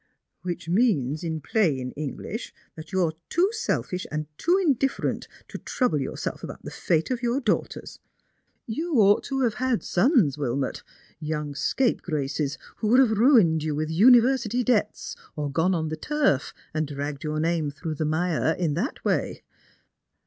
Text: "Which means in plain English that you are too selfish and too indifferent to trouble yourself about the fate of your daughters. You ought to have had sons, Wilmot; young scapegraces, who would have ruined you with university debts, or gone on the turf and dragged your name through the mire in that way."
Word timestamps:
"Which 0.41 0.67
means 0.67 1.23
in 1.23 1.41
plain 1.41 1.91
English 1.91 2.55
that 2.75 2.91
you 2.91 3.03
are 3.03 3.13
too 3.29 3.49
selfish 3.51 4.07
and 4.11 4.25
too 4.35 4.57
indifferent 4.57 5.27
to 5.49 5.59
trouble 5.59 6.01
yourself 6.01 6.43
about 6.43 6.63
the 6.63 6.71
fate 6.71 7.11
of 7.11 7.21
your 7.21 7.39
daughters. 7.39 7.99
You 8.65 8.95
ought 8.95 9.23
to 9.25 9.41
have 9.41 9.53
had 9.53 9.83
sons, 9.83 10.39
Wilmot; 10.39 10.81
young 11.19 11.53
scapegraces, 11.53 12.57
who 12.77 12.87
would 12.87 12.99
have 12.99 13.11
ruined 13.19 13.61
you 13.61 13.75
with 13.75 13.91
university 13.91 14.63
debts, 14.63 15.15
or 15.35 15.51
gone 15.51 15.75
on 15.75 15.89
the 15.89 15.95
turf 15.97 16.51
and 16.73 16.87
dragged 16.87 17.23
your 17.23 17.39
name 17.39 17.69
through 17.69 17.93
the 17.93 18.03
mire 18.03 18.55
in 18.57 18.73
that 18.73 19.05
way." 19.05 19.43